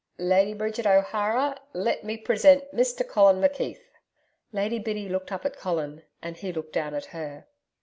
[0.17, 3.85] 'Lady Bridget O'Hara, let me present Mr Colin McKeith.'
[4.51, 7.45] Lady Biddy looked up at Colin and he looked down at her.